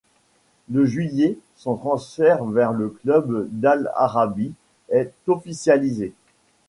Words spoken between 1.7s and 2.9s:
transfert vers le